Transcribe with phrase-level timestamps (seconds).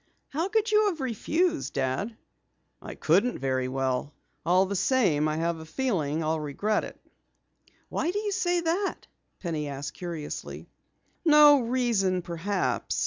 [0.29, 2.17] "How could you have refused, Dad?"
[2.81, 4.15] "I couldn't very well.
[4.43, 6.99] All the same, I have a feeling I'll regret it."
[7.87, 9.05] "Why do you say that?"
[9.41, 10.67] Penny asked curiously.
[11.23, 12.99] "No reason perhaps.